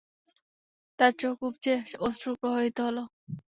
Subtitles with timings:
[0.99, 1.73] তার চোখ উপচে
[2.01, 2.97] অশ্রু প্রবাহিত হল।